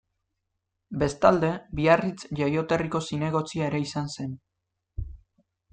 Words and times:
Bestalde, 1.03 1.51
Biarritz 1.81 2.17
jaioterriko 2.41 3.05
zinegotzia 3.09 3.69
ere 3.71 3.87
izan 3.89 4.13
zen. 4.17 4.37